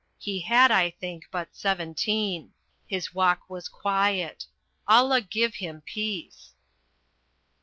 [0.17, 2.53] He had, I think, but seventeen.
[2.87, 4.47] His walk was quiet.
[4.87, 6.55] Allah give him peace."